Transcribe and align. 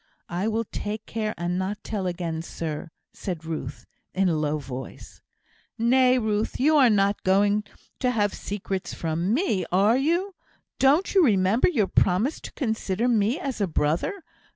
"I 0.29 0.47
will 0.47 0.63
take 0.63 1.05
care 1.05 1.35
and 1.37 1.59
not 1.59 1.83
tell 1.83 2.07
again, 2.07 2.41
sir," 2.41 2.89
said 3.13 3.45
Ruth, 3.45 3.85
in 4.15 4.29
a 4.29 4.35
low 4.35 4.57
voice. 4.57 5.21
"Nay, 5.77 6.17
Ruth, 6.17 6.59
you 6.59 6.75
are 6.77 6.89
not 6.89 7.21
going 7.21 7.65
to 7.99 8.09
have 8.09 8.33
secrets 8.33 8.95
from 8.95 9.31
me, 9.31 9.63
are 9.71 9.97
you? 9.97 10.33
Don't 10.79 11.13
you 11.13 11.23
remember 11.23 11.69
your 11.69 11.85
promise 11.85 12.41
to 12.41 12.53
consider 12.53 13.07
me 13.07 13.39
as 13.39 13.61
a 13.61 13.67
brother? 13.67 14.23